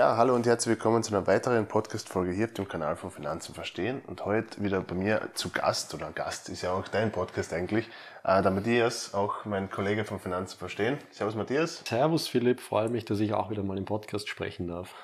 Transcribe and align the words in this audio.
Ja, 0.00 0.16
hallo 0.16 0.34
und 0.34 0.46
herzlich 0.46 0.76
willkommen 0.76 1.02
zu 1.02 1.14
einer 1.14 1.26
weiteren 1.26 1.68
Podcast-Folge 1.68 2.32
hier 2.32 2.46
auf 2.46 2.54
dem 2.54 2.66
Kanal 2.66 2.96
von 2.96 3.10
Finanzen 3.10 3.54
verstehen. 3.54 4.00
Und 4.06 4.24
heute 4.24 4.64
wieder 4.64 4.80
bei 4.80 4.94
mir 4.94 5.28
zu 5.34 5.50
Gast, 5.50 5.92
oder 5.92 6.10
Gast 6.10 6.48
ist 6.48 6.62
ja 6.62 6.72
auch 6.72 6.88
dein 6.88 7.12
Podcast 7.12 7.52
eigentlich, 7.52 7.86
äh, 8.24 8.40
der 8.40 8.50
Matthias, 8.50 9.12
auch 9.12 9.44
mein 9.44 9.68
Kollege 9.68 10.06
von 10.06 10.18
Finanzen 10.18 10.58
verstehen. 10.58 10.96
Servus 11.10 11.34
Matthias. 11.34 11.82
Servus 11.86 12.28
Philipp, 12.28 12.60
freue 12.60 12.88
mich, 12.88 13.04
dass 13.04 13.20
ich 13.20 13.34
auch 13.34 13.50
wieder 13.50 13.62
mal 13.62 13.76
im 13.76 13.84
Podcast 13.84 14.26
sprechen 14.30 14.68
darf. 14.68 14.94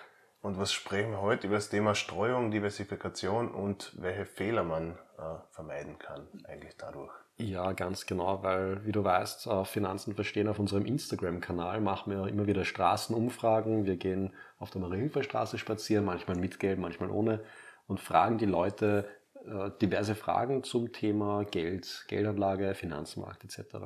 Und 0.40 0.58
was 0.58 0.72
sprechen 0.72 1.10
wir 1.10 1.20
heute? 1.20 1.48
Über 1.48 1.56
das 1.56 1.68
Thema 1.68 1.94
Streuung, 1.94 2.50
Diversifikation 2.50 3.50
und 3.50 3.92
welche 4.00 4.24
Fehler 4.24 4.64
man 4.64 4.92
äh, 5.18 5.22
vermeiden 5.50 5.98
kann 5.98 6.26
eigentlich 6.48 6.74
dadurch. 6.78 7.12
Ja, 7.38 7.72
ganz 7.72 8.06
genau, 8.06 8.42
weil 8.42 8.84
wie 8.86 8.92
du 8.92 9.04
weißt, 9.04 9.46
äh, 9.46 9.64
Finanzen 9.66 10.14
verstehen 10.14 10.48
auf 10.48 10.58
unserem 10.58 10.86
Instagram-Kanal 10.86 11.82
machen 11.82 12.10
wir 12.10 12.28
immer 12.28 12.46
wieder 12.46 12.64
Straßenumfragen. 12.64 13.84
Wir 13.84 13.96
gehen 13.98 14.32
auf 14.58 14.70
der 14.70 14.80
Marienhilferstraße 14.80 15.58
spazieren, 15.58 16.06
manchmal 16.06 16.38
mit 16.38 16.58
Geld, 16.58 16.78
manchmal 16.78 17.10
ohne 17.10 17.44
und 17.88 18.00
fragen 18.00 18.38
die 18.38 18.46
Leute 18.46 19.06
äh, 19.44 19.70
diverse 19.82 20.14
Fragen 20.14 20.64
zum 20.64 20.92
Thema 20.92 21.44
Geld, 21.44 22.06
Geldanlage, 22.08 22.74
Finanzmarkt 22.74 23.44
etc. 23.44 23.76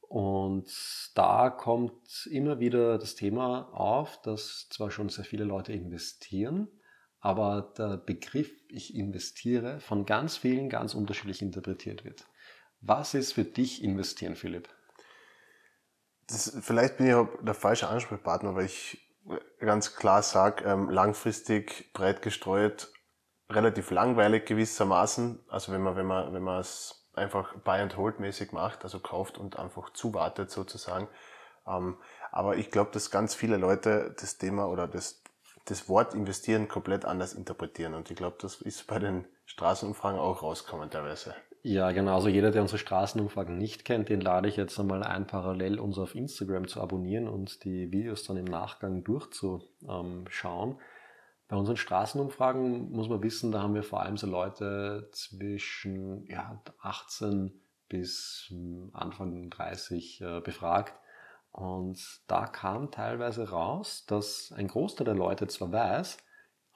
Und 0.00 0.70
da 1.14 1.50
kommt 1.50 2.26
immer 2.30 2.58
wieder 2.58 2.96
das 2.96 3.16
Thema 3.16 3.68
auf, 3.74 4.20
dass 4.22 4.66
zwar 4.70 4.90
schon 4.90 5.10
sehr 5.10 5.24
viele 5.24 5.44
Leute 5.44 5.74
investieren, 5.74 6.68
aber 7.22 7.72
der 7.78 7.96
Begriff 7.96 8.50
ich 8.68 8.94
investiere 8.94 9.80
von 9.80 10.04
ganz 10.04 10.36
vielen 10.36 10.68
ganz 10.68 10.92
unterschiedlich 10.92 11.40
interpretiert 11.40 12.04
wird. 12.04 12.26
Was 12.80 13.14
ist 13.14 13.32
für 13.32 13.44
dich 13.44 13.82
investieren, 13.82 14.34
Philipp? 14.34 14.68
Das, 16.26 16.58
vielleicht 16.60 16.98
bin 16.98 17.06
ich 17.06 17.14
auch 17.14 17.28
der 17.42 17.54
falsche 17.54 17.88
Ansprechpartner, 17.88 18.54
weil 18.56 18.66
ich 18.66 19.08
ganz 19.60 19.94
klar 19.94 20.22
sage, 20.22 20.64
ähm, 20.64 20.90
langfristig 20.90 21.92
breit 21.92 22.22
gestreut, 22.22 22.92
relativ 23.48 23.92
langweilig 23.92 24.44
gewissermaßen. 24.46 25.44
Also 25.48 25.72
wenn 25.72 25.82
man, 25.82 25.94
wenn 25.94 26.06
man, 26.06 26.34
wenn 26.34 26.42
man 26.42 26.60
es 26.60 27.08
einfach 27.14 27.54
Buy 27.58 27.80
and 27.80 27.96
Hold 27.96 28.18
mäßig 28.18 28.50
macht, 28.50 28.82
also 28.82 28.98
kauft 28.98 29.38
und 29.38 29.58
einfach 29.60 29.90
zuwartet 29.90 30.50
sozusagen. 30.50 31.08
Ähm, 31.68 31.98
aber 32.32 32.56
ich 32.56 32.72
glaube, 32.72 32.90
dass 32.92 33.12
ganz 33.12 33.34
viele 33.34 33.58
Leute 33.58 34.16
das 34.18 34.38
Thema 34.38 34.66
oder 34.66 34.88
das, 34.88 35.21
das 35.66 35.88
Wort 35.88 36.14
investieren 36.14 36.68
komplett 36.68 37.04
anders 37.04 37.34
interpretieren. 37.34 37.94
Und 37.94 38.10
ich 38.10 38.16
glaube, 38.16 38.36
das 38.40 38.60
ist 38.60 38.86
bei 38.86 38.98
den 38.98 39.26
Straßenumfragen 39.46 40.18
auch 40.18 40.42
rausgekommen 40.42 40.90
teilweise. 40.90 41.34
Ja, 41.62 41.92
genau. 41.92 42.16
Also 42.16 42.28
jeder, 42.28 42.50
der 42.50 42.62
unsere 42.62 42.78
Straßenumfragen 42.78 43.56
nicht 43.56 43.84
kennt, 43.84 44.08
den 44.08 44.20
lade 44.20 44.48
ich 44.48 44.56
jetzt 44.56 44.78
einmal 44.80 45.04
ein, 45.04 45.28
parallel 45.28 45.78
uns 45.78 45.96
auf 45.96 46.16
Instagram 46.16 46.66
zu 46.66 46.80
abonnieren 46.80 47.28
und 47.28 47.64
die 47.64 47.92
Videos 47.92 48.24
dann 48.24 48.36
im 48.36 48.46
Nachgang 48.46 49.04
durchzuschauen. 49.04 50.80
Bei 51.46 51.56
unseren 51.56 51.76
Straßenumfragen 51.76 52.90
muss 52.90 53.08
man 53.08 53.22
wissen, 53.22 53.52
da 53.52 53.62
haben 53.62 53.74
wir 53.74 53.84
vor 53.84 54.02
allem 54.02 54.16
so 54.16 54.26
Leute 54.26 55.08
zwischen 55.12 56.26
ja, 56.26 56.60
18 56.80 57.52
bis 57.88 58.52
Anfang 58.92 59.50
30 59.50 60.20
äh, 60.20 60.40
befragt 60.40 60.94
und 61.52 62.22
da 62.26 62.46
kam 62.46 62.90
teilweise 62.90 63.50
raus, 63.50 64.04
dass 64.06 64.52
ein 64.56 64.68
Großteil 64.68 65.04
der 65.04 65.14
Leute 65.14 65.46
zwar 65.48 65.70
weiß, 65.70 66.16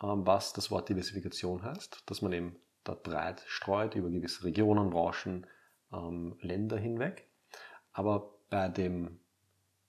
ähm, 0.02 0.26
was 0.26 0.52
das 0.52 0.70
Wort 0.70 0.88
Diversifikation 0.88 1.62
heißt, 1.62 2.02
dass 2.06 2.22
man 2.22 2.32
eben 2.32 2.56
da 2.84 2.94
breit 2.94 3.42
streut 3.46 3.94
über 3.94 4.10
gewisse 4.10 4.44
Regionen, 4.44 4.90
Branchen, 4.90 5.46
ähm, 5.92 6.36
Länder 6.40 6.76
hinweg, 6.76 7.28
aber 7.92 8.34
bei 8.50 8.68
dem, 8.68 9.18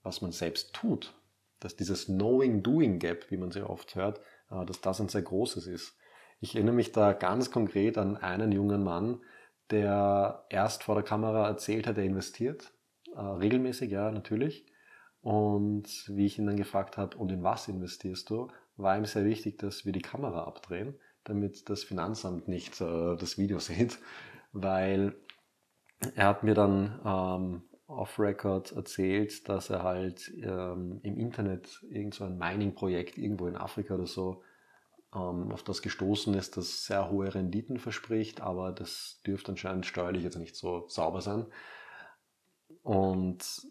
was 0.03 0.21
man 0.21 0.31
selbst 0.31 0.73
tut, 0.73 1.13
dass 1.59 1.75
dieses 1.75 2.05
Knowing-Doing-Gap, 2.05 3.29
wie 3.29 3.37
man 3.37 3.51
sehr 3.51 3.69
oft 3.69 3.95
hört, 3.95 4.21
äh, 4.49 4.65
dass 4.65 4.79
das 4.79 5.01
ein 5.01 5.09
sehr 5.09 5.23
großes 5.23 5.67
ist. 5.67 5.97
Ich 6.39 6.55
erinnere 6.55 6.75
mich 6.75 6.93
da 6.93 7.13
ganz 7.13 7.51
konkret 7.51 7.97
an 7.97 8.15
einen 8.15 8.51
jungen 8.51 8.83
Mann, 8.83 9.21
der 9.69 10.45
erst 10.49 10.83
vor 10.83 10.95
der 10.95 11.03
Kamera 11.03 11.47
erzählt 11.47 11.87
hat, 11.87 11.97
er 11.97 12.05
investiert, 12.05 12.71
äh, 13.13 13.19
regelmäßig, 13.19 13.91
ja, 13.91 14.11
natürlich, 14.11 14.65
und 15.27 16.05
wie 16.07 16.25
ich 16.25 16.39
ihn 16.39 16.45
dann 16.45 16.55
gefragt 16.55 16.95
habe, 16.95 17.17
und 17.17 17.33
in 17.33 17.43
was 17.43 17.67
investierst 17.67 18.29
du, 18.29 18.47
war 18.77 18.97
ihm 18.97 19.03
sehr 19.03 19.25
wichtig, 19.25 19.57
dass 19.57 19.85
wir 19.85 19.91
die 19.91 20.01
Kamera 20.01 20.45
abdrehen, 20.45 20.95
damit 21.25 21.69
das 21.69 21.83
Finanzamt 21.83 22.47
nicht 22.47 22.79
äh, 22.79 23.17
das 23.17 23.37
Video 23.37 23.59
sieht, 23.59 23.99
weil 24.53 25.17
er 26.15 26.27
hat 26.27 26.43
mir 26.43 26.53
dann 26.53 27.01
ähm, 27.03 27.63
off-Record 27.87 28.71
erzählt, 28.71 29.49
dass 29.49 29.69
er 29.69 29.83
halt 29.83 30.31
ähm, 30.41 31.01
im 31.03 31.17
Internet 31.17 31.83
irgend 31.89 32.13
so 32.13 32.23
ein 32.23 32.37
Mining-Projekt 32.37 33.17
irgendwo 33.17 33.47
in 33.47 33.57
Afrika 33.57 33.95
oder 33.95 34.07
so 34.07 34.43
ähm, 35.13 35.51
auf 35.51 35.61
das 35.61 35.81
gestoßen 35.81 36.35
ist, 36.35 36.55
das 36.55 36.85
sehr 36.85 37.09
hohe 37.09 37.35
Renditen 37.35 37.79
verspricht, 37.79 38.39
aber 38.39 38.71
das 38.71 39.19
dürfte 39.27 39.51
anscheinend 39.51 39.87
steuerlich 39.87 40.23
jetzt 40.23 40.37
nicht 40.37 40.55
so 40.55 40.87
sauber 40.87 41.19
sein. 41.19 41.47
Und 42.81 43.67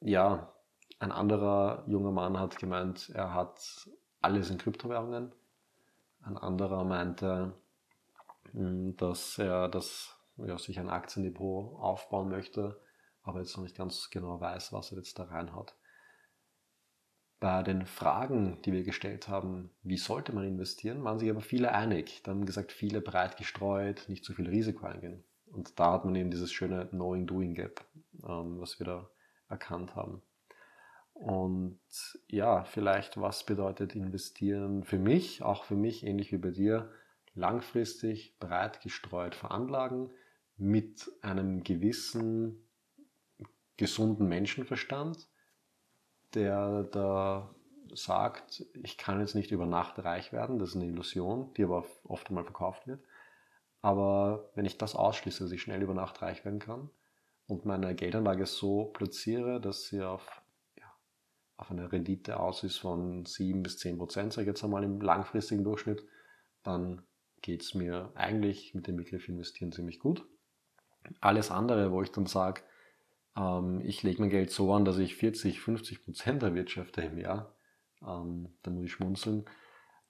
ja, 0.00 0.55
ein 0.98 1.12
anderer 1.12 1.84
junger 1.86 2.10
Mann 2.10 2.38
hat 2.38 2.58
gemeint, 2.58 3.10
er 3.10 3.34
hat 3.34 3.88
alles 4.20 4.50
in 4.50 4.58
Kryptowährungen. 4.58 5.32
Ein 6.22 6.38
anderer 6.38 6.84
meinte, 6.84 7.54
hm, 8.52 8.96
dass 8.96 9.38
er 9.38 9.68
das, 9.68 10.16
ja, 10.38 10.58
sich 10.58 10.78
ein 10.78 10.88
Aktiendepot 10.88 11.78
aufbauen 11.80 12.28
möchte, 12.28 12.80
aber 13.22 13.40
jetzt 13.40 13.56
noch 13.56 13.64
nicht 13.64 13.76
ganz 13.76 14.10
genau 14.10 14.40
weiß, 14.40 14.72
was 14.72 14.92
er 14.92 14.98
jetzt 14.98 15.18
da 15.18 15.24
reinhat. 15.24 15.76
Bei 17.38 17.62
den 17.62 17.84
Fragen, 17.84 18.62
die 18.62 18.72
wir 18.72 18.82
gestellt 18.82 19.28
haben, 19.28 19.70
wie 19.82 19.98
sollte 19.98 20.34
man 20.34 20.44
investieren, 20.44 21.04
waren 21.04 21.18
sich 21.18 21.28
aber 21.28 21.42
viele 21.42 21.72
einig. 21.72 22.22
Da 22.22 22.30
haben 22.30 22.46
gesagt, 22.46 22.72
viele 22.72 23.02
breit 23.02 23.36
gestreut, 23.36 24.08
nicht 24.08 24.24
zu 24.24 24.32
viel 24.32 24.48
Risiko 24.48 24.86
eingehen. 24.86 25.22
Und 25.52 25.78
da 25.78 25.92
hat 25.92 26.06
man 26.06 26.14
eben 26.14 26.30
dieses 26.30 26.50
schöne 26.50 26.86
Knowing-Doing-Gap, 26.88 27.84
ähm, 28.26 28.60
was 28.60 28.78
wir 28.78 28.86
da 28.86 29.10
erkannt 29.48 29.94
haben. 29.94 30.22
Und 31.18 31.80
ja, 32.28 32.64
vielleicht, 32.64 33.18
was 33.18 33.44
bedeutet 33.44 33.94
investieren 33.94 34.84
für 34.84 34.98
mich, 34.98 35.42
auch 35.42 35.64
für 35.64 35.74
mich, 35.74 36.04
ähnlich 36.04 36.30
wie 36.30 36.38
bei 36.38 36.50
dir, 36.50 36.90
langfristig 37.34 38.38
breit 38.38 38.80
gestreut 38.82 39.34
veranlagen 39.34 40.10
mit 40.58 41.10
einem 41.22 41.62
gewissen 41.62 42.68
gesunden 43.76 44.28
Menschenverstand, 44.28 45.28
der 46.34 46.84
da 46.84 47.54
sagt, 47.94 48.66
ich 48.82 48.98
kann 48.98 49.20
jetzt 49.20 49.34
nicht 49.34 49.52
über 49.52 49.66
Nacht 49.66 49.98
reich 50.04 50.32
werden, 50.32 50.58
das 50.58 50.70
ist 50.70 50.76
eine 50.76 50.86
Illusion, 50.86 51.52
die 51.54 51.64
aber 51.64 51.84
oft 52.04 52.28
einmal 52.28 52.44
verkauft 52.44 52.86
wird. 52.86 53.00
Aber 53.80 54.50
wenn 54.54 54.66
ich 54.66 54.76
das 54.76 54.94
ausschließe, 54.94 55.44
dass 55.44 55.52
ich 55.52 55.62
schnell 55.62 55.82
über 55.82 55.94
Nacht 55.94 56.20
reich 56.20 56.44
werden 56.44 56.58
kann 56.58 56.90
und 57.46 57.64
meine 57.64 57.94
Geldanlage 57.94 58.44
so 58.46 58.86
platziere, 58.86 59.60
dass 59.60 59.88
sie 59.88 60.02
auf 60.02 60.42
auf 61.56 61.70
eine 61.70 61.90
Rendite 61.90 62.38
aus 62.38 62.62
ist 62.64 62.78
von 62.78 63.24
7 63.24 63.62
bis 63.62 63.78
10 63.78 63.98
Prozent, 63.98 64.32
sage 64.32 64.42
ich 64.42 64.48
jetzt 64.48 64.64
einmal 64.64 64.84
im 64.84 65.00
langfristigen 65.00 65.64
Durchschnitt, 65.64 66.04
dann 66.62 67.02
geht 67.40 67.62
es 67.62 67.74
mir 67.74 68.12
eigentlich 68.14 68.74
mit 68.74 68.86
dem 68.86 68.96
Begriff 68.96 69.28
investieren 69.28 69.72
ziemlich 69.72 69.98
gut. 69.98 70.26
Alles 71.20 71.50
andere, 71.50 71.92
wo 71.92 72.02
ich 72.02 72.10
dann 72.10 72.26
sage, 72.26 72.62
ähm, 73.36 73.80
ich 73.84 74.02
lege 74.02 74.20
mein 74.20 74.30
Geld 74.30 74.50
so 74.50 74.72
an, 74.74 74.84
dass 74.84 74.98
ich 74.98 75.16
40, 75.16 75.60
50 75.60 76.04
Prozent 76.04 76.42
erwirtschafte 76.42 77.02
im 77.02 77.18
Jahr, 77.18 77.54
ähm, 78.06 78.48
da 78.62 78.70
muss 78.70 78.84
ich 78.84 78.92
schmunzeln. 78.92 79.44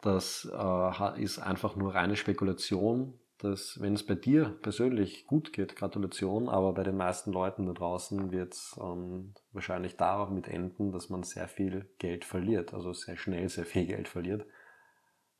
Das 0.01 0.49
äh, 0.53 1.23
ist 1.23 1.39
einfach 1.39 1.77
nur 1.77 1.95
reine 1.95 2.17
Spekulation, 2.17 3.19
dass 3.39 3.81
wenn 3.81 3.95
es 3.95 4.07
bei 4.07 4.15
dir 4.15 4.57
persönlich 4.63 5.27
gut 5.27 5.53
geht, 5.53 5.77
Gratulation, 5.77 6.49
aber 6.49 6.73
bei 6.73 6.83
den 6.83 6.97
meisten 6.97 7.33
Leuten 7.33 7.67
da 7.67 7.73
draußen 7.73 8.31
wird 8.33 8.55
es 8.55 8.79
ähm, 8.81 9.35
wahrscheinlich 9.53 9.97
darauf 9.97 10.31
mit 10.31 10.49
enden, 10.49 10.93
dass 10.93 11.11
man 11.11 11.23
sehr 11.23 11.49
viel 11.49 11.89
Geld 11.99 12.25
verliert, 12.25 12.73
also 12.73 12.93
sehr 12.93 13.17
schnell 13.17 13.49
sehr 13.49 13.67
viel 13.67 13.87
Geld 13.87 14.09
verliert 14.09 14.47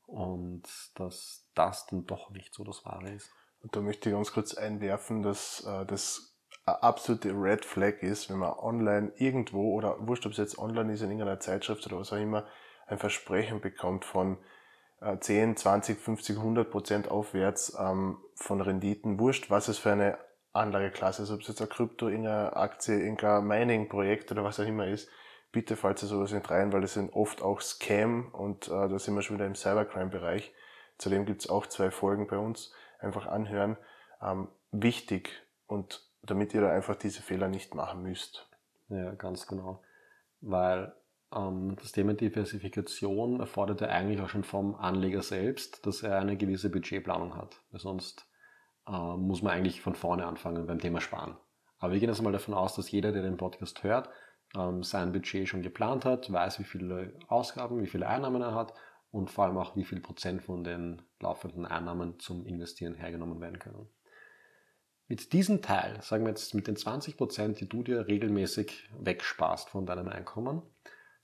und 0.07 0.63
dass 0.95 1.49
das 1.55 1.87
dann 1.87 2.07
doch 2.07 2.31
nicht 2.31 2.55
so 2.55 2.65
das 2.65 2.85
Wahre 2.85 3.11
ist. 3.11 3.31
Und 3.63 3.75
da 3.75 3.81
möchte 3.81 4.09
ich 4.09 4.15
ganz 4.15 4.33
kurz 4.33 4.55
einwerfen, 4.55 5.23
dass 5.23 5.65
äh, 5.67 5.85
das 5.87 6.37
eine 6.65 6.83
absolute 6.83 7.31
Red 7.31 7.65
Flag 7.65 8.03
ist, 8.03 8.29
wenn 8.29 8.39
man 8.39 8.53
online 8.53 9.13
irgendwo 9.17 9.73
oder 9.75 9.97
wurscht, 10.07 10.27
ob 10.27 10.33
es 10.33 10.39
jetzt 10.39 10.59
online 10.59 10.93
ist 10.93 11.01
in 11.01 11.11
irgendeiner 11.11 11.41
Zeitschrift 11.41 11.87
oder 11.87 11.99
was 11.99 12.13
auch 12.13 12.19
immer, 12.19 12.47
ein 12.87 12.99
Versprechen 12.99 13.61
bekommt 13.61 14.05
von 14.05 14.39
10, 15.01 15.57
20, 15.57 16.01
50, 16.01 16.37
100 16.37 16.71
Prozent 16.71 17.11
aufwärts 17.11 17.77
ähm, 17.79 18.19
von 18.35 18.61
Renditen, 18.61 19.19
wurscht, 19.19 19.51
was 19.51 19.69
es 19.69 19.79
für 19.79 19.93
eine 19.93 20.19
Anlageklasse 20.53 21.23
ist, 21.23 21.31
ob 21.31 21.43
es 21.43 21.49
jetzt 21.49 21.61
eine 21.61 21.69
Krypto, 21.69 22.09
irgendeine 22.09 22.57
Aktie, 22.57 22.99
irgendein 22.99 23.47
Mining-Projekt 23.47 24.33
oder 24.33 24.43
was 24.43 24.59
auch 24.59 24.65
immer 24.65 24.87
ist, 24.87 25.09
bitte 25.53 25.77
falls 25.77 26.03
ihr 26.03 26.09
sowas 26.09 26.33
nicht 26.33 26.51
rein, 26.51 26.73
weil 26.73 26.81
das 26.81 26.95
sind 26.95 27.13
oft 27.13 27.43
auch 27.43 27.61
Scam 27.61 28.31
und 28.33 28.69
äh, 28.69 28.89
da 28.89 28.99
sind 28.99 29.15
wir 29.15 29.23
schon 29.23 29.37
wieder 29.37 29.47
im 29.47 29.55
Cybercrime-Bereich. 29.55 30.53
Zudem 30.99 31.27
gibt's 31.27 31.49
auch 31.49 31.67
zwei 31.67 31.91
Folgen 31.91 32.27
bei 32.27 32.39
uns, 32.39 32.73
einfach 32.99 33.27
anhören. 33.27 33.77
Ähm, 34.23 34.49
wichtig 34.73 35.31
und 35.67 36.03
damit 36.23 36.55
ihr 36.55 36.63
da 36.63 36.71
einfach 36.71 36.97
diese 36.97 37.23
Fehler 37.23 37.49
nicht 37.49 37.75
machen 37.75 38.03
müsst. 38.03 38.49
Ja, 38.89 39.13
ganz 39.13 39.47
genau. 39.47 39.83
Weil 40.41 40.95
das 41.31 41.93
Thema 41.93 42.15
Diversifikation 42.15 43.41
erfordert 43.41 43.81
ja 43.81 43.89
eigentlich 43.89 44.21
auch 44.21 44.29
schon 44.29 44.45
vom 44.45 44.77
Anleger 44.77 45.23
selbst, 45.23 45.85
dass 45.85 46.03
er 46.03 46.19
eine 46.19 46.37
gewisse 46.37 46.71
Budgetplanung 46.71 47.35
hat. 47.35 47.61
Weil 47.71 47.81
sonst 47.81 48.29
äh, 48.87 48.93
muss 48.93 49.43
man 49.43 49.53
eigentlich 49.53 49.81
von 49.81 49.95
vorne 49.95 50.27
anfangen 50.27 50.67
beim 50.67 50.79
Thema 50.79 51.01
Sparen. 51.01 51.37
Aber 51.79 51.93
wir 51.93 52.01
gehen 52.01 52.09
jetzt 52.09 52.23
mal 52.23 52.33
davon 52.33 52.55
aus, 52.55 52.75
dass 52.75 52.91
jeder, 52.91 53.13
der 53.13 53.23
den 53.23 53.37
Podcast 53.37 53.83
hört, 53.83 54.09
ähm, 54.57 54.83
sein 54.83 55.13
Budget 55.13 55.49
schon 55.49 55.63
geplant 55.63 56.05
hat, 56.05 56.33
weiß, 56.33 56.61
wie 56.61 56.65
viele 56.65 57.19
Ausgaben, 57.29 57.83
wie 57.83 57.89
viele 57.89 58.07
Einnahmen 58.07 58.43
er 58.43 58.55
hat 58.55 58.73
und 59.11 59.31
vor 59.31 59.45
allem 59.45 59.59
auch, 59.59 59.77
wie 59.77 59.85
viel 59.85 60.01
Prozent 60.01 60.43
von 60.43 60.65
den 60.65 61.03
laufenden 61.21 61.67
Einnahmen 61.67 62.19
zum 62.21 62.47
Investieren 62.47 62.95
hergenommen 62.95 63.41
werden 63.41 63.59
können. 63.59 63.89
Mit 65.09 65.33
diesem 65.33 65.63
Teil, 65.63 66.01
sagen 66.03 66.25
wir 66.25 66.31
jetzt 66.31 66.55
mit 66.55 66.67
den 66.67 66.77
20 66.77 67.17
Prozent, 67.17 67.61
die 67.61 67.69
du 67.69 67.83
dir 67.83 68.09
regelmäßig 68.09 68.91
wegsparst 68.99 69.71
von 69.71 69.87
deinem 69.87 70.09
Einkommen, 70.09 70.63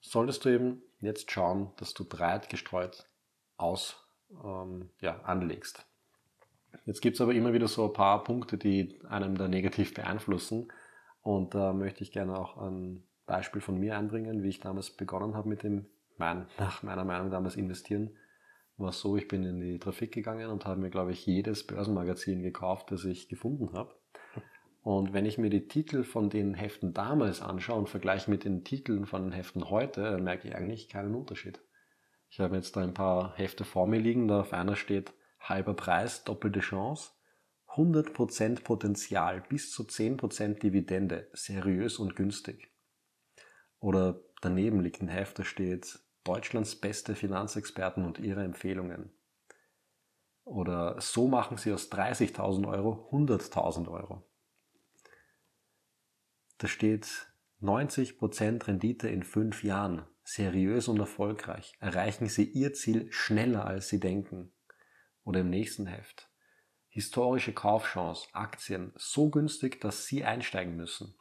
solltest 0.02 0.44
du 0.44 0.50
eben 0.50 0.82
jetzt 1.00 1.31
schauen, 1.31 1.70
dass 1.78 1.94
du 1.94 2.04
breit 2.04 2.50
gestreut 2.50 3.08
aus, 3.56 3.96
ähm, 4.44 4.90
ja, 5.00 5.20
anlegst. 5.22 5.87
Jetzt 6.84 7.00
gibt 7.00 7.14
es 7.14 7.20
aber 7.20 7.32
immer 7.32 7.52
wieder 7.52 7.69
so 7.69 7.87
ein 7.87 7.93
paar 7.93 8.25
Punkte, 8.25 8.58
die 8.58 9.00
einem 9.08 9.37
da 9.37 9.49
negativ 9.49 9.94
beeinflussen. 9.94 10.72
Und 11.22 11.54
da 11.54 11.72
möchte 11.72 12.02
ich 12.02 12.12
gerne 12.12 12.37
auch 12.37 12.56
ein 12.56 13.04
Beispiel 13.26 13.60
von 13.60 13.78
mir 13.78 13.96
einbringen, 13.96 14.43
wie 14.43 14.49
ich 14.49 14.60
damals 14.60 14.90
begonnen 14.90 15.34
habe 15.34 15.49
mit 15.49 15.62
dem, 15.62 15.87
mein, 16.16 16.46
nach 16.58 16.82
meiner 16.82 17.05
Meinung 17.05 17.31
damals 17.31 17.56
investieren. 17.56 18.16
War 18.78 18.93
so, 18.93 19.16
ich 19.16 19.28
bin 19.28 19.44
in 19.44 19.60
die 19.60 19.78
Trafik 19.78 20.12
gegangen 20.12 20.50
und 20.50 20.64
habe 20.64 20.81
mir, 20.81 20.90
glaube 20.90 21.12
ich, 21.12 21.25
jedes 21.26 21.66
Börsenmagazin 21.66 22.43
gekauft, 22.43 22.90
das 22.90 23.05
ich 23.05 23.28
gefunden 23.28 23.72
habe. 23.75 23.94
Und 24.82 25.12
wenn 25.12 25.26
ich 25.26 25.38
mir 25.38 25.49
die 25.49 25.69
Titel 25.69 26.02
von 26.02 26.29
den 26.29 26.55
Heften 26.55 26.93
damals 26.93 27.40
anschaue 27.40 27.79
und 27.79 27.88
vergleiche 27.88 28.31
mit 28.31 28.44
den 28.44 28.64
Titeln 28.64 29.06
von 29.06 29.23
den 29.23 29.32
Heften 29.32 29.70
heute, 29.70 30.02
dann 30.02 30.25
merke 30.25 30.49
ich 30.49 30.56
eigentlich 30.56 30.88
keinen 30.88 31.14
Unterschied. 31.14 31.62
Ich 32.29 32.40
habe 32.40 32.56
jetzt 32.56 32.75
da 32.76 32.81
ein 32.81 32.94
paar 32.94 33.37
Hefte 33.37 33.64
vor 33.64 33.87
mir 33.87 34.00
liegen, 34.00 34.26
da 34.26 34.40
auf 34.40 34.52
einer 34.52 34.75
steht 34.75 35.12
halber 35.38 35.75
Preis, 35.75 36.25
doppelte 36.25 36.61
Chance, 36.61 37.12
100% 37.69 38.64
Potenzial, 38.64 39.43
bis 39.49 39.70
zu 39.70 39.84
10% 39.84 40.58
Dividende, 40.58 41.31
seriös 41.32 41.99
und 41.99 42.17
günstig. 42.17 42.73
Oder 43.79 44.20
daneben 44.40 44.81
liegt 44.81 45.00
ein 45.00 45.08
Heft, 45.08 45.38
da 45.38 45.44
steht 45.44 46.00
Deutschlands 46.25 46.76
beste 46.76 47.14
Finanzexperten 47.14 48.05
und 48.05 48.19
ihre 48.19 48.43
Empfehlungen. 48.44 49.12
Oder 50.44 51.00
so 51.00 51.29
machen 51.29 51.56
sie 51.56 51.73
aus 51.73 51.90
30.000 51.90 52.67
Euro 52.69 53.08
100.000 53.12 53.88
Euro. 53.88 54.23
Da 56.62 56.69
steht 56.69 57.26
90% 57.61 58.69
Rendite 58.69 59.09
in 59.09 59.25
fünf 59.25 59.64
Jahren, 59.64 60.06
seriös 60.23 60.87
und 60.87 61.00
erfolgreich. 61.00 61.73
Erreichen 61.81 62.29
Sie 62.29 62.44
Ihr 62.44 62.73
Ziel 62.73 63.11
schneller, 63.11 63.67
als 63.67 63.88
Sie 63.88 63.99
denken. 63.99 64.53
Oder 65.25 65.41
im 65.41 65.50
nächsten 65.50 65.87
Heft. 65.87 66.31
Historische 66.87 67.53
Kaufchance, 67.53 68.29
Aktien 68.32 68.93
so 68.94 69.29
günstig, 69.29 69.81
dass 69.81 70.06
Sie 70.06 70.23
einsteigen 70.23 70.76
müssen. 70.76 71.17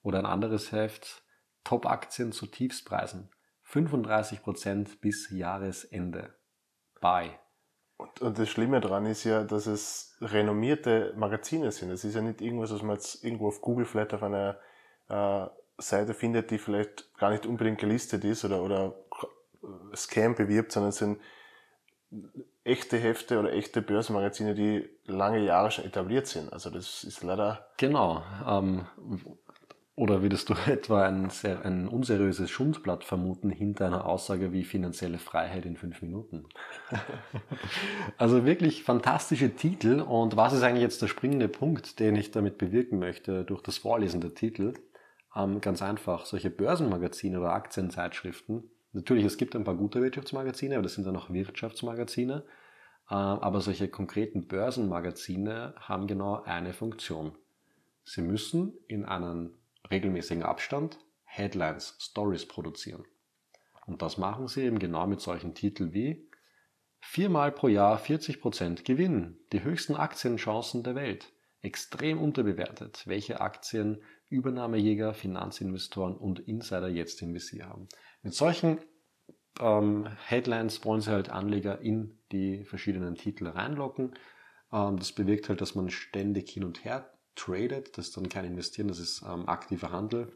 Oder 0.00 0.20
ein 0.20 0.26
anderes 0.26 0.72
Heft, 0.72 1.22
Top-Aktien 1.64 2.32
zu 2.32 2.46
Tiefspreisen, 2.46 3.28
35% 3.66 5.00
bis 5.02 5.28
Jahresende. 5.28 6.38
Buy. 7.02 7.38
Und, 7.98 8.20
und 8.22 8.38
das 8.38 8.48
Schlimme 8.48 8.80
daran 8.80 9.06
ist 9.06 9.24
ja, 9.24 9.42
dass 9.42 9.66
es 9.66 10.16
renommierte 10.20 11.12
Magazine 11.16 11.72
sind. 11.72 11.90
Es 11.90 12.04
ist 12.04 12.14
ja 12.14 12.22
nicht 12.22 12.40
irgendwas, 12.40 12.72
was 12.72 12.82
man 12.82 12.96
jetzt 12.96 13.24
irgendwo 13.24 13.48
auf 13.48 13.60
Google 13.60 13.84
vielleicht 13.84 14.14
auf 14.14 14.22
einer 14.22 14.56
äh, 15.08 15.46
Seite 15.78 16.14
findet, 16.14 16.50
die 16.50 16.58
vielleicht 16.58 17.12
gar 17.18 17.30
nicht 17.30 17.44
unbedingt 17.44 17.78
gelistet 17.78 18.24
ist 18.24 18.44
oder, 18.44 18.62
oder 18.62 18.94
Scam 19.94 20.36
bewirbt, 20.36 20.70
sondern 20.70 20.90
es 20.90 20.98
sind 20.98 21.20
echte 22.62 22.98
Hefte 22.98 23.40
oder 23.40 23.52
echte 23.52 23.82
Börsenmagazine, 23.82 24.54
die 24.54 24.88
lange 25.04 25.40
Jahre 25.40 25.72
schon 25.72 25.84
etabliert 25.84 26.28
sind. 26.28 26.52
Also 26.52 26.70
das 26.70 27.02
ist 27.02 27.22
leider. 27.24 27.66
Genau. 27.78 28.22
Ähm, 28.46 28.86
oder 29.98 30.22
würdest 30.22 30.48
du 30.48 30.54
etwa 30.66 31.06
ein, 31.06 31.28
sehr, 31.30 31.64
ein 31.64 31.88
unseriöses 31.88 32.50
Schundblatt 32.50 33.02
vermuten 33.04 33.50
hinter 33.50 33.86
einer 33.86 34.06
Aussage 34.06 34.52
wie 34.52 34.64
finanzielle 34.64 35.18
Freiheit 35.18 35.66
in 35.66 35.76
fünf 35.76 36.00
Minuten? 36.02 36.46
also 38.16 38.44
wirklich 38.44 38.84
fantastische 38.84 39.56
Titel. 39.56 40.00
Und 40.00 40.36
was 40.36 40.52
ist 40.52 40.62
eigentlich 40.62 40.82
jetzt 40.82 41.02
der 41.02 41.08
springende 41.08 41.48
Punkt, 41.48 41.98
den 41.98 42.14
ich 42.14 42.30
damit 42.30 42.58
bewirken 42.58 43.00
möchte 43.00 43.44
durch 43.44 43.60
das 43.60 43.78
Vorlesen 43.78 44.20
der 44.20 44.34
Titel? 44.34 44.74
Ähm, 45.34 45.60
ganz 45.60 45.82
einfach, 45.82 46.26
solche 46.26 46.50
Börsenmagazine 46.50 47.40
oder 47.40 47.52
Aktienzeitschriften. 47.52 48.70
Natürlich, 48.92 49.24
es 49.24 49.36
gibt 49.36 49.56
ein 49.56 49.64
paar 49.64 49.76
gute 49.76 50.00
Wirtschaftsmagazine, 50.00 50.76
aber 50.76 50.84
das 50.84 50.94
sind 50.94 51.06
dann 51.06 51.16
auch 51.16 51.30
Wirtschaftsmagazine. 51.30 52.44
Äh, 53.10 53.14
aber 53.14 53.60
solche 53.60 53.88
konkreten 53.88 54.46
Börsenmagazine 54.46 55.74
haben 55.76 56.06
genau 56.06 56.40
eine 56.44 56.72
Funktion. 56.72 57.32
Sie 58.04 58.22
müssen 58.22 58.74
in 58.86 59.04
einen 59.04 59.58
regelmäßigen 59.90 60.42
Abstand 60.42 60.98
Headlines, 61.24 61.96
Stories 62.00 62.46
produzieren. 62.46 63.04
Und 63.86 64.02
das 64.02 64.18
machen 64.18 64.48
sie 64.48 64.62
eben 64.62 64.78
genau 64.78 65.06
mit 65.06 65.20
solchen 65.20 65.54
Titeln 65.54 65.92
wie 65.92 66.28
Viermal 67.00 67.52
pro 67.52 67.68
Jahr 67.68 67.98
40% 67.98 68.84
Gewinn, 68.84 69.38
die 69.52 69.62
höchsten 69.62 69.94
Aktienchancen 69.94 70.82
der 70.82 70.94
Welt, 70.94 71.32
extrem 71.62 72.20
unterbewertet, 72.20 73.04
welche 73.06 73.40
Aktien 73.40 74.02
Übernahmejäger, 74.28 75.14
Finanzinvestoren 75.14 76.16
und 76.16 76.40
Insider 76.40 76.88
jetzt 76.88 77.22
im 77.22 77.32
Visier 77.34 77.68
haben. 77.68 77.88
Mit 78.22 78.34
solchen 78.34 78.78
ähm, 79.60 80.08
Headlines 80.26 80.84
wollen 80.84 81.00
sie 81.00 81.10
halt 81.10 81.30
Anleger 81.30 81.80
in 81.80 82.18
die 82.32 82.64
verschiedenen 82.64 83.14
Titel 83.14 83.46
reinlocken. 83.46 84.14
Ähm, 84.72 84.98
das 84.98 85.12
bewirkt 85.12 85.48
halt, 85.48 85.60
dass 85.60 85.74
man 85.74 85.88
ständig 85.88 86.50
hin 86.50 86.64
und 86.64 86.84
her 86.84 87.10
tradet, 87.38 87.96
das 87.96 88.08
ist 88.08 88.16
dann 88.16 88.28
kein 88.28 88.44
Investieren, 88.44 88.88
das 88.88 88.98
ist 88.98 89.22
ähm, 89.22 89.48
aktiver 89.48 89.90
Handel. 89.92 90.32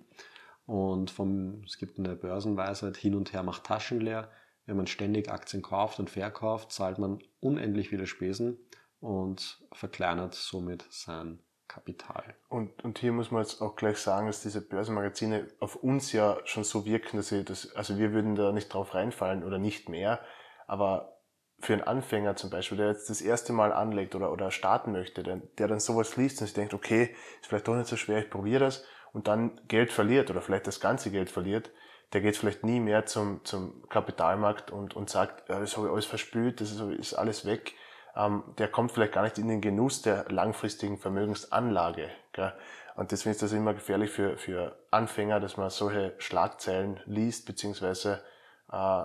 Und 0.67 1.11
vom, 1.11 1.63
es 1.65 1.79
gibt 1.79 1.99
eine 1.99 2.15
Börsenweisheit, 2.15 2.97
hin 2.97 3.15
und 3.15 3.33
her 3.33 3.43
macht 3.43 3.65
Taschen 3.65 4.01
leer. 4.01 4.31
Wenn 4.65 4.77
man 4.77 4.87
ständig 4.87 5.31
Aktien 5.31 5.63
kauft 5.63 5.99
und 5.99 6.09
verkauft, 6.09 6.73
zahlt 6.73 6.99
man 6.99 7.19
unendlich 7.41 7.89
viele 7.89 8.07
Spesen 8.07 8.59
und 9.01 9.61
verkleinert 9.73 10.35
somit 10.35 10.85
sein 10.91 11.41
Kapital. 11.67 12.37
Und, 12.49 12.85
und 12.85 12.99
hier 12.99 13.13
muss 13.13 13.31
man 13.31 13.43
jetzt 13.43 13.61
auch 13.61 13.77
gleich 13.77 13.97
sagen, 13.97 14.27
dass 14.27 14.43
diese 14.43 14.61
Börsenmagazine 14.61 15.49
auf 15.59 15.77
uns 15.77 16.13
ja 16.13 16.39
schon 16.45 16.65
so 16.65 16.85
wirken, 16.85 17.17
dass 17.17 17.29
sie 17.29 17.45
das, 17.45 17.75
also 17.75 17.99
wir 17.99 18.13
würden 18.13 18.35
da 18.35 18.53
nicht 18.53 18.73
drauf 18.73 18.95
reinfallen 18.95 19.43
oder 19.43 19.59
nicht 19.59 19.89
mehr, 19.89 20.21
aber 20.67 21.22
für 21.63 21.73
einen 21.73 21.83
Anfänger 21.83 22.37
zum 22.37 22.51
Beispiel, 22.51 22.79
der 22.79 22.89
jetzt 22.89 23.09
das 23.09 23.21
erste 23.21 23.53
Mal 23.53 23.73
anlegt 23.73 24.15
oder, 24.15 24.33
oder 24.33 24.51
starten 24.51 24.93
möchte, 24.93 25.23
der, 25.23 25.41
der 25.59 25.69
dann 25.69 25.81
sowas 25.81 26.17
liest 26.17 26.41
und 26.41 26.49
sich 26.49 26.55
denkt, 26.55 26.75
okay, 26.75 27.15
ist 27.41 27.47
vielleicht 27.49 27.69
doch 27.69 27.77
nicht 27.77 27.87
so 27.87 27.97
schwer, 27.97 28.19
ich 28.19 28.31
probiere 28.31 28.65
das 28.65 28.85
und 29.13 29.29
dann 29.29 29.61
Geld 29.69 29.93
verliert 29.93 30.31
oder 30.31 30.43
vielleicht 30.43 30.67
das 30.67 30.81
ganze 30.81 31.11
Geld 31.11 31.31
verliert, 31.31 31.71
der 32.13 32.21
geht 32.21 32.37
vielleicht 32.37 32.65
nie 32.65 32.81
mehr 32.81 33.07
zum, 33.07 33.45
zum 33.45 33.89
Kapitalmarkt 33.89 34.71
und, 34.71 34.95
und 34.95 35.09
sagt, 35.09 35.49
ja, 35.49 35.61
das 35.61 35.77
habe 35.77 35.87
ich 35.87 35.93
alles 35.93 36.07
verspült, 36.07 36.61
das 36.61 36.73
ist, 36.73 36.81
ist 36.81 37.15
alles 37.15 37.47
weg. 37.47 37.75
Ähm, 38.15 38.43
der 38.59 38.69
kommt 38.69 38.93
vielleicht 38.93 39.13
gar 39.13 39.23
nicht 39.23 39.39
in 39.39 39.49
den 39.49 39.63
Genuss 39.63 40.03
der 40.03 40.27
langfristigen 40.29 40.99
Vermögensanlage. 40.99 42.11
Gell? 42.33 42.53
Und 42.97 43.13
deswegen 43.13 43.31
ist 43.31 43.43
das 43.43 43.53
immer 43.53 43.73
gefährlich 43.73 44.11
für, 44.11 44.37
für 44.37 44.77
Anfänger, 44.91 45.41
dass 45.41 45.57
man 45.57 45.71
solche 45.71 46.15
Schlagzeilen 46.19 47.01
liest, 47.07 47.47
beziehungsweise 47.47 48.23
äh, 48.71 49.05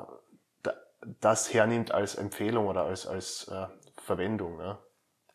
das 1.02 1.54
hernimmt 1.54 1.92
als 1.92 2.16
Empfehlung 2.16 2.68
oder 2.68 2.84
als, 2.84 3.08
als 3.08 3.48
äh, 3.48 3.68
Verwendung. 3.98 4.58
Ne? 4.58 4.78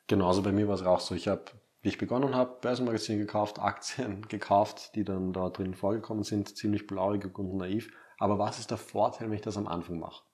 Genau, 0.06 0.28
also 0.28 0.42
bei 0.42 0.52
mir 0.52 0.68
war 0.68 0.74
es 0.74 0.82
auch 0.82 1.00
so. 1.00 1.14
Ich 1.14 1.28
habe, 1.28 1.44
wie 1.82 1.88
ich 1.88 1.98
begonnen 1.98 2.34
habe, 2.34 2.58
Börsenmagazine 2.60 3.18
gekauft, 3.18 3.58
Aktien 3.58 4.22
gekauft, 4.28 4.94
die 4.94 5.04
dann 5.04 5.32
da 5.32 5.50
drin 5.50 5.74
vorgekommen 5.74 6.24
sind, 6.24 6.56
ziemlich 6.56 6.86
blauig 6.86 7.38
und 7.38 7.56
naiv. 7.56 7.90
Aber 8.18 8.38
was 8.38 8.58
ist 8.58 8.70
der 8.70 8.78
Vorteil, 8.78 9.28
wenn 9.28 9.36
ich 9.36 9.42
das 9.42 9.56
am 9.56 9.66
Anfang 9.66 9.98
mache? 9.98 10.24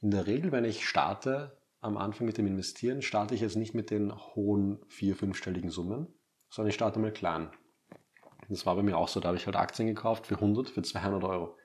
In 0.00 0.10
der 0.10 0.26
Regel, 0.26 0.52
wenn 0.52 0.64
ich 0.64 0.86
starte, 0.86 1.58
am 1.80 1.96
Anfang 1.96 2.26
mit 2.26 2.38
dem 2.38 2.46
Investieren, 2.46 3.02
starte 3.02 3.34
ich 3.34 3.40
jetzt 3.40 3.56
nicht 3.56 3.74
mit 3.74 3.90
den 3.90 4.14
hohen 4.34 4.80
vier-, 4.88 5.16
fünfstelligen 5.16 5.70
Summen, 5.70 6.06
sondern 6.48 6.70
ich 6.70 6.74
starte 6.74 6.98
mal 6.98 7.12
klein. 7.12 7.50
Das 8.48 8.66
war 8.66 8.76
bei 8.76 8.82
mir 8.82 8.96
auch 8.96 9.08
so, 9.08 9.20
da 9.20 9.28
habe 9.28 9.36
ich 9.36 9.46
halt 9.46 9.56
Aktien 9.56 9.88
gekauft 9.88 10.26
für 10.26 10.36
100, 10.36 10.70
für 10.70 10.82
200 10.82 11.24
Euro. 11.24 11.56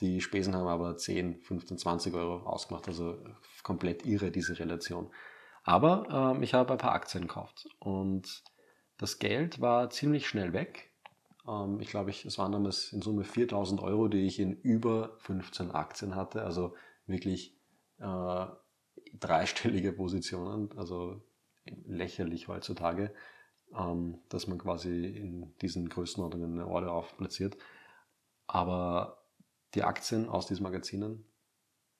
Die 0.00 0.20
Spesen 0.20 0.54
haben 0.54 0.68
aber 0.68 0.96
10, 0.96 1.40
15, 1.40 1.78
20 1.78 2.14
Euro 2.14 2.46
ausgemacht, 2.46 2.86
also 2.86 3.18
komplett 3.62 4.06
irre 4.06 4.30
diese 4.30 4.58
Relation. 4.58 5.10
Aber 5.64 6.34
ähm, 6.36 6.42
ich 6.42 6.54
habe 6.54 6.72
ein 6.72 6.78
paar 6.78 6.92
Aktien 6.92 7.26
gekauft 7.26 7.68
und 7.78 8.42
das 8.96 9.18
Geld 9.18 9.60
war 9.60 9.90
ziemlich 9.90 10.26
schnell 10.26 10.52
weg. 10.52 10.92
Ähm, 11.46 11.80
ich 11.80 11.90
glaube, 11.90 12.10
ich, 12.10 12.24
es 12.24 12.38
waren 12.38 12.52
damals 12.52 12.92
in 12.92 13.02
Summe 13.02 13.24
4000 13.24 13.82
Euro, 13.82 14.08
die 14.08 14.26
ich 14.26 14.38
in 14.38 14.52
über 14.52 15.16
15 15.18 15.72
Aktien 15.72 16.14
hatte, 16.14 16.42
also 16.42 16.74
wirklich 17.06 17.56
äh, 17.98 18.46
dreistellige 19.18 19.92
Positionen, 19.92 20.70
also 20.76 21.20
lächerlich 21.86 22.48
heutzutage, 22.48 23.12
ähm, 23.76 24.18
dass 24.28 24.46
man 24.46 24.58
quasi 24.58 25.06
in 25.06 25.54
diesen 25.60 25.88
Größenordnungen 25.88 26.52
eine 26.52 26.68
Order 26.68 26.92
aufplatziert. 26.92 27.56
Aber 28.46 29.17
die 29.74 29.82
Aktien 29.82 30.28
aus 30.28 30.46
diesen 30.46 30.62
Magazinen, 30.62 31.24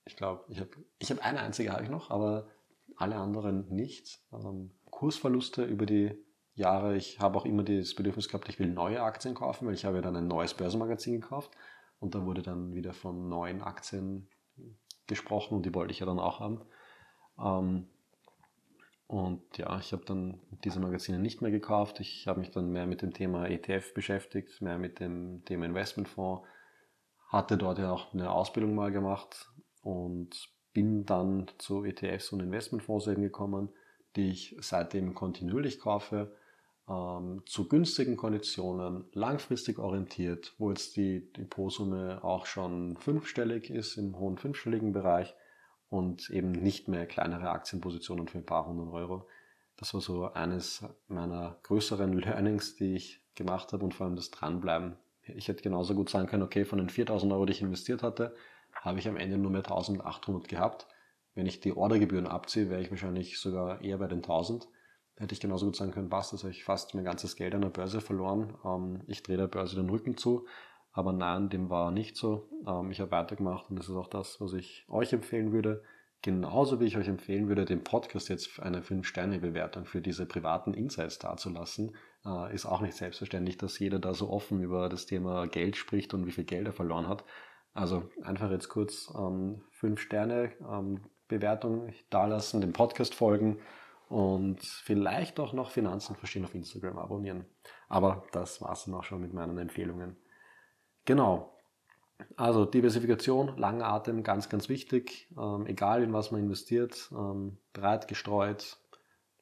ich 0.05 0.17
glaube, 0.17 0.45
ich 0.49 0.59
habe 0.59 0.71
ich 0.99 1.11
hab 1.11 1.25
eine 1.25 1.41
einzige 1.41 1.73
habe 1.73 1.83
ich 1.83 1.91
noch, 1.91 2.11
aber 2.11 2.49
alle 2.97 3.17
anderen 3.17 3.69
nicht. 3.69 4.21
Ähm, 4.33 4.73
Kursverluste 4.91 5.65
über 5.65 5.87
die 5.87 6.17
Jahre. 6.55 6.97
Ich 6.97 7.21
habe 7.21 7.39
auch 7.39 7.45
immer 7.45 7.63
das 7.63 7.95
Bedürfnis 7.95 8.29
gehabt, 8.29 8.49
ich 8.49 8.59
will 8.59 8.69
neue 8.69 9.03
Aktien 9.03 9.35
kaufen, 9.35 9.67
weil 9.67 9.75
ich 9.75 9.85
habe 9.85 9.97
ja 9.97 10.03
dann 10.03 10.17
ein 10.17 10.27
neues 10.27 10.55
Börsenmagazin 10.55 11.21
gekauft 11.21 11.51
und 12.01 12.15
da 12.15 12.25
wurde 12.25 12.43
dann 12.43 12.75
wieder 12.75 12.95
von 12.95 13.29
neuen 13.29 13.63
Aktien 13.63 14.29
gesprochen 15.07 15.57
und 15.57 15.67
die 15.67 15.75
wollte 15.75 15.93
ich 15.93 16.01
ja 16.01 16.07
dann 16.07 16.19
auch 16.19 16.41
haben. 16.41 16.63
Ähm, 17.39 17.89
und 19.07 19.57
ja, 19.57 19.79
ich 19.79 19.93
habe 19.93 20.05
dann 20.05 20.41
diese 20.65 20.81
Magazine 20.81 21.19
nicht 21.19 21.41
mehr 21.41 21.51
gekauft. 21.51 22.01
Ich 22.01 22.27
habe 22.29 22.41
mich 22.41 22.51
dann 22.51 22.71
mehr 22.71 22.87
mit 22.87 23.01
dem 23.01 23.15
Thema 23.15 23.47
ETF 23.47 23.95
beschäftigt, 23.95 24.61
mehr 24.61 24.79
mit 24.79 25.01
dem 25.01 25.45
Thema 25.47 25.65
Investmentfonds. 25.65 26.47
Hatte 27.29 27.57
dort 27.57 27.79
ja 27.79 27.93
auch 27.93 28.13
eine 28.13 28.31
Ausbildung 28.31 28.75
mal 28.75 28.91
gemacht 28.91 29.51
und 29.83 30.49
bin 30.73 31.05
dann 31.07 31.51
zu 31.59 31.85
ETFs 31.85 32.33
und 32.33 32.41
Investmentfonds 32.41 33.07
eben 33.07 33.23
gekommen, 33.23 33.71
die 34.17 34.31
ich 34.31 34.57
seitdem 34.61 35.15
kontinuierlich 35.15 35.81
kaufe 35.81 36.33
ähm, 36.89 37.43
zu 37.45 37.69
günstigen 37.69 38.17
Konditionen, 38.17 39.05
langfristig 39.13 39.79
orientiert, 39.79 40.55
wo 40.59 40.71
jetzt 40.71 40.97
die 40.97 41.31
Depotsumme 41.33 42.25
auch 42.25 42.47
schon 42.47 42.97
fünfstellig 42.97 43.71
ist, 43.71 43.97
im 43.97 44.19
hohen 44.19 44.39
fünfstelligen 44.39 44.93
Bereich 44.93 45.35
und 45.91 46.31
eben 46.31 46.53
nicht 46.53 46.89
mehr 46.89 47.07
kleinere 47.07 47.51
Aktienpositionen 47.51 48.29
für 48.29 48.39
ein 48.39 48.47
paar 48.47 48.67
hundert 48.67 48.93
Euro. 48.93 49.29
Das 49.77 49.95
war 49.95 50.01
so 50.01 50.33
eines 50.33 50.85
meiner 51.09 51.59
größeren 51.63 52.13
Learnings, 52.19 52.75
die 52.77 52.95
ich 52.95 53.23
gemacht 53.35 53.73
habe 53.73 53.85
und 53.85 53.95
vor 53.95 54.07
allem 54.07 54.17
das 54.17 54.31
Dranbleiben. 54.31 54.97
Ich 55.37 55.49
hätte 55.49 55.63
genauso 55.63 55.95
gut 55.95 56.11
sagen 56.11 56.27
können, 56.27 56.43
okay, 56.43 56.65
von 56.65 56.79
den 56.79 56.89
4000 56.89 57.33
Euro, 57.33 57.47
die 57.47 57.53
ich 57.53 57.63
investiert 57.63 58.03
hatte, 58.03 58.35
habe 58.73 58.99
ich 58.99 59.09
am 59.09 59.17
Ende 59.17 59.39
nur 59.39 59.51
mehr 59.51 59.61
1800 59.61 60.49
gehabt. 60.49 60.87
Wenn 61.35 61.47
ich 61.47 61.61
die 61.61 61.77
Ordergebühren 61.77 62.27
abziehe, 62.27 62.71
wäre 62.71 62.81
ich 62.81 62.91
wahrscheinlich 62.91 63.39
sogar 63.39 63.83
eher 63.83 63.99
bei 63.99 64.09
den 64.09 64.19
1000 64.19 64.69
hätte 65.19 65.35
ich 65.35 65.41
genauso 65.41 65.67
gut 65.67 65.77
sagen 65.77 65.91
können, 65.91 66.09
passt, 66.09 66.33
das 66.33 66.43
habe 66.43 66.53
ich 66.53 66.65
fast 66.65 66.95
mein 66.95 67.05
ganzes 67.05 67.37
Geld 67.37 67.55
an 67.55 67.63
der 67.63 67.71
Börse 67.71 68.01
verloren. 68.01 68.55
Ähm, 68.65 69.03
ich 69.07 69.23
drehe 69.23 69.37
der 69.37 69.49
Börse 69.49 69.77
den 69.77 69.91
Rücken 69.91 70.17
zu. 70.17 70.47
Aber 70.93 71.13
nein, 71.13 71.49
dem 71.49 71.71
war 71.71 71.91
nicht 71.91 72.17
so. 72.17 72.49
Ähm, 72.67 72.91
ich 72.91 73.01
habe 73.01 73.11
weitergemacht 73.11 73.69
und 73.71 73.77
das 73.77 73.89
ist 73.89 73.97
auch 73.97 74.09
das, 74.09 74.41
was 74.41 74.53
ich 74.53 74.87
euch 74.89 75.13
empfehlen 75.13 75.53
würde. 75.53 75.83
Genauso 76.23 76.81
wie 76.81 76.87
ich 76.87 76.97
euch 76.97 77.09
empfehlen 77.09 77.49
würde, 77.49 77.65
den 77.65 77.85
Podcast 77.85 78.29
jetzt 78.29 78.61
eine 78.61 78.81
5-Sterne-Bewertung 78.81 79.85
für 79.85 80.01
diese 80.01 80.27
privaten 80.27 80.75
Insights 80.75 81.19
dazulassen, 81.19 81.97
äh, 82.25 82.55
ist 82.55 82.67
auch 82.67 82.81
nicht 82.81 82.97
selbstverständlich, 82.97 83.59
dass 83.59 83.79
jeder 83.79 83.99
da 83.99 84.15
so 84.15 84.31
offen 84.31 84.63
über 84.63 84.89
das 84.89 85.07
Thema 85.07 85.47
Geld 85.47 85.77
spricht 85.77 86.15
und 86.15 86.27
wie 86.27 86.33
viel 86.33 86.45
Geld 86.45 86.67
er 86.67 86.73
verloren 86.73 87.09
hat. 87.09 87.25
Also 87.75 88.09
einfach 88.23 88.51
jetzt 88.51 88.69
kurz 88.69 89.13
ähm, 89.17 89.63
5-Sterne-Bewertung 89.81 91.89
ähm, 91.89 91.95
dalassen, 92.11 92.61
dem 92.61 92.73
Podcast 92.73 93.15
folgen 93.15 93.59
und 94.09 94.63
vielleicht 94.63 95.39
auch 95.39 95.53
noch 95.53 95.71
Finanzen 95.71 96.17
verstehen 96.17 96.45
auf 96.45 96.55
Instagram 96.55 96.99
abonnieren. 96.99 97.45
Aber 97.89 98.25
das 98.33 98.61
war 98.61 98.73
es 98.73 98.85
dann 98.85 98.95
auch 98.95 99.05
schon 99.05 99.21
mit 99.21 99.33
meinen 99.33 99.59
Empfehlungen. 99.59 100.17
Genau. 101.05 101.55
Also 102.37 102.65
Diversifikation, 102.65 103.57
langer 103.57 103.87
Atem, 103.87 104.25
ganz, 104.25 104.49
ganz 104.49 104.69
wichtig. 104.69 105.29
Ähm, 105.39 105.67
egal 105.67 106.03
in 106.03 106.13
was 106.13 106.33
man 106.33 106.41
investiert, 106.41 107.11
ähm, 107.13 107.59
breit 107.73 108.09
gestreut, 108.09 108.79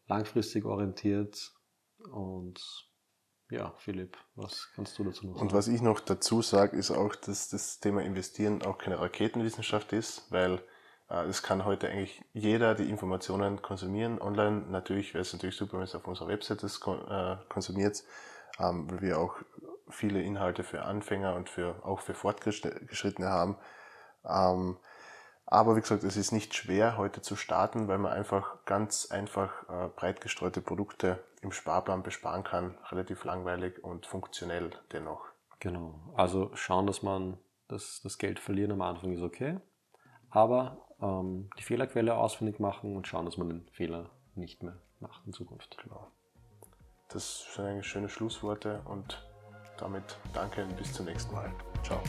langfristig 0.09 0.67
orientiert 0.67 1.56
und 2.13 2.61
ja, 3.49 3.73
Philipp, 3.79 4.17
was 4.35 4.71
kannst 4.75 4.99
du 4.99 5.05
dazu 5.05 5.27
noch 5.27 5.35
sagen? 5.35 5.47
Und 5.47 5.55
was 5.55 5.69
ich 5.69 5.81
noch 5.81 6.01
dazu 6.01 6.43
sage, 6.43 6.77
ist 6.77 6.91
auch, 6.91 7.15
dass 7.15 7.49
das 7.49 7.79
Thema 7.79 8.03
Investieren 8.03 8.63
auch 8.63 8.79
keine 8.79 8.99
Raketenwissenschaft 8.99 9.93
ist, 9.93 10.31
weil 10.31 10.61
äh, 11.09 11.25
es 11.27 11.43
kann 11.43 11.65
heute 11.65 11.89
eigentlich 11.89 12.25
jeder 12.33 12.75
die 12.75 12.91
Informationen 12.91 13.63
konsumieren. 13.63 14.21
Online 14.21 14.63
natürlich 14.69 15.15
wäre 15.15 15.23
es 15.23 15.33
natürlich 15.33 15.57
super, 15.57 15.77
wenn 15.77 15.85
es 15.85 15.95
auf 15.95 16.09
unserer 16.09 16.29
Website 16.29 16.65
das 16.65 16.81
äh, 16.87 17.37
konsumiert, 17.49 18.03
ähm, 18.59 18.91
weil 18.91 19.01
wir 19.01 19.21
auch 19.21 19.37
viele 19.89 20.23
Inhalte 20.23 20.65
für 20.65 20.83
Anfänger 20.83 21.37
und 21.37 21.49
für, 21.49 21.85
auch 21.85 22.01
für 22.01 22.15
Fortgeschrittene 22.15 23.29
haben. 23.29 23.57
Ähm, 24.25 24.77
aber 25.49 25.77
wie 25.77 25.81
gesagt, 25.81 26.03
es 26.03 26.17
ist 26.17 26.33
nicht 26.33 26.55
schwer 26.57 26.97
heute 26.97 27.23
zu 27.23 27.37
starten, 27.37 27.87
weil 27.87 27.99
man 27.99 28.13
einfach 28.13 28.65
ganz 28.65 29.07
einfach 29.13 29.69
äh, 29.69 29.89
breit 29.95 30.21
gestreute 30.21 30.61
Produkte 30.61 31.23
im 31.47 31.53
Sparplan 31.53 32.03
besparen 32.03 32.45
kann. 32.45 32.77
Relativ 32.91 33.25
langweilig 33.25 33.83
und 33.83 34.07
funktionell 34.07 34.71
dennoch. 34.93 35.25
Genau. 35.61 35.99
Also 36.15 36.51
schauen, 36.55 36.87
dass 36.87 37.03
man 37.03 37.39
das, 37.69 38.01
das 38.03 38.19
Geld 38.19 38.39
verlieren 38.39 38.73
am 38.73 38.83
Anfang 38.83 39.13
ist 39.13 39.23
okay. 39.23 39.59
Aber 40.31 40.87
ähm, 41.01 41.49
die 41.59 41.63
Fehlerquelle 41.63 42.17
ausfindig 42.17 42.61
machen 42.61 42.97
und 42.97 43.07
schauen, 43.07 43.25
dass 43.25 43.37
man 43.37 43.49
den 43.49 43.69
Fehler 43.71 44.11
nicht 44.35 44.63
mehr 44.63 44.77
macht 45.01 45.27
in 45.27 45.33
Zukunft. 45.33 45.79
Genau. 45.83 46.11
Das 47.09 47.55
sind 47.55 47.65
eigentlich 47.65 47.87
schöne 47.87 48.09
Schlussworte 48.09 48.83
und 48.87 49.25
damit 49.79 50.19
danke 50.33 50.65
und 50.65 50.77
bis 50.77 50.93
zum 50.93 51.07
nächsten 51.07 51.35
Mal. 51.35 51.53
Ciao. 51.83 52.03